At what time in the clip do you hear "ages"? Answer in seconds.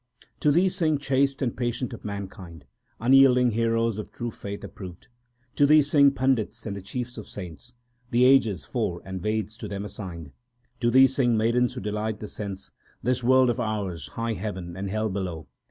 8.25-8.65